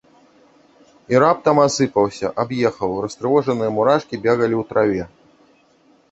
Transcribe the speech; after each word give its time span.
І 1.13 1.17
раптам 1.23 1.57
асыпаўся, 1.65 2.31
аб'ехаў, 2.43 2.91
растрывожаныя 3.05 3.73
мурашкі 3.75 4.21
бегалі 4.25 4.55
ў 4.61 4.71
траве. 4.73 5.03